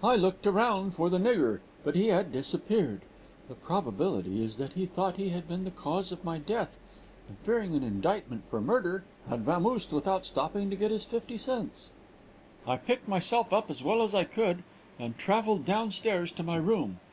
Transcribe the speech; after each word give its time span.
"I 0.00 0.14
looked 0.14 0.46
around 0.46 0.94
for 0.94 1.10
the 1.10 1.18
nigger, 1.18 1.58
but 1.82 1.96
he 1.96 2.06
had 2.06 2.30
disappeared; 2.30 3.00
the 3.48 3.56
probability 3.56 4.44
is 4.44 4.58
that 4.58 4.74
he 4.74 4.86
thought 4.86 5.16
he 5.16 5.30
had 5.30 5.48
been 5.48 5.64
the 5.64 5.72
cause 5.72 6.12
of 6.12 6.22
my 6.24 6.38
death, 6.38 6.78
and 7.26 7.36
fearing 7.38 7.74
an 7.74 7.82
indictment 7.82 8.44
for 8.48 8.60
murder, 8.60 9.02
had 9.28 9.40
vamosed 9.40 9.92
without 9.92 10.24
stopping 10.24 10.70
to 10.70 10.76
get 10.76 10.92
his 10.92 11.04
fifty 11.04 11.36
cents. 11.36 11.90
"I 12.64 12.76
picked 12.76 13.08
myself 13.08 13.52
up 13.52 13.68
as 13.68 13.82
well 13.82 14.02
as 14.02 14.14
I 14.14 14.22
could, 14.22 14.62
and 15.00 15.18
travelled 15.18 15.64
down 15.64 15.90
stairs 15.90 16.30
to 16.30 16.44
my 16.44 16.58
room. 16.58 17.00